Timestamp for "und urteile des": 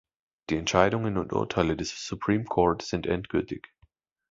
1.19-2.07